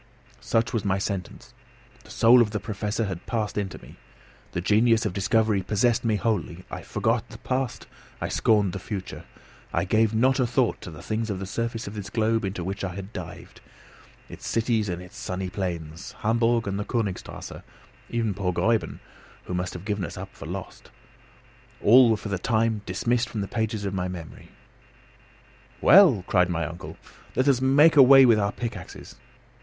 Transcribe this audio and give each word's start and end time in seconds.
Such 0.39 0.73
was 0.73 0.83
my 0.83 0.97
sentence! 0.97 1.53
The 2.05 2.09
soul 2.09 2.41
of 2.41 2.49
the 2.49 2.59
Professor 2.59 3.05
had 3.05 3.27
passed 3.27 3.55
into 3.55 3.77
me. 3.83 3.97
The 4.53 4.59
genius 4.59 5.05
of 5.05 5.13
discovery 5.13 5.61
possessed 5.61 6.03
me 6.03 6.15
wholly. 6.15 6.65
I 6.71 6.81
forgot 6.81 7.29
the 7.29 7.37
past, 7.37 7.85
I 8.19 8.27
scorned 8.27 8.73
the 8.73 8.79
future. 8.79 9.25
I 9.71 9.85
gave 9.85 10.15
not 10.15 10.39
a 10.39 10.47
thought 10.47 10.81
to 10.81 10.89
the 10.89 11.03
things 11.03 11.29
of 11.29 11.37
the 11.37 11.45
surface 11.45 11.85
of 11.85 11.93
this 11.93 12.09
globe 12.09 12.43
into 12.45 12.63
which 12.63 12.83
I 12.83 12.95
had 12.95 13.13
dived; 13.13 13.61
its 14.27 14.47
cities 14.47 14.89
and 14.89 15.03
its 15.03 15.15
sunny 15.17 15.51
plains, 15.51 16.13
Hamburg 16.21 16.67
and 16.67 16.79
the 16.79 16.85
Königstrasse, 16.85 17.61
even 18.09 18.33
poor 18.33 18.51
Gräuben, 18.51 18.97
who 19.43 19.53
must 19.53 19.73
have 19.75 19.85
given 19.85 20.03
us 20.03 20.17
up 20.17 20.33
for 20.33 20.47
lost, 20.47 20.89
all 21.79 22.09
were 22.09 22.17
for 22.17 22.29
the 22.29 22.39
time 22.39 22.81
dismissed 22.87 23.29
from 23.29 23.41
the 23.41 23.47
pages 23.47 23.85
of 23.85 23.93
my 23.93 24.07
memory. 24.07 24.49
"Well," 25.79 26.23
cried 26.25 26.49
my 26.49 26.65
uncle, 26.65 26.97
"let 27.35 27.47
us 27.47 27.61
make 27.61 27.95
a 27.95 28.01
way 28.01 28.25
with 28.25 28.39
our 28.39 28.51
pickaxes." 28.51 29.17